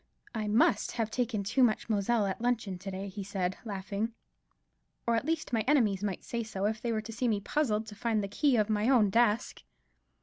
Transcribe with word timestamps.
"I 0.33 0.47
must 0.47 0.93
have 0.93 1.11
taken 1.11 1.43
too 1.43 1.61
much 1.61 1.87
Moselle 1.87 2.25
at 2.25 2.41
luncheon 2.41 2.79
to 2.79 2.89
day," 2.89 3.07
he 3.07 3.23
said, 3.23 3.59
laughing, 3.63 4.13
"or, 5.05 5.15
at 5.15 5.25
least, 5.27 5.53
my 5.53 5.59
enemies 5.67 6.03
might 6.03 6.23
say 6.23 6.41
so, 6.41 6.65
if 6.65 6.81
they 6.81 6.91
were 6.91 7.01
to 7.01 7.13
see 7.13 7.27
me 7.27 7.39
puzzled 7.39 7.85
to 7.85 7.93
find 7.95 8.23
the 8.23 8.27
key 8.27 8.55
of 8.55 8.67
my 8.67 8.89
own 8.89 9.11
desk." 9.11 9.61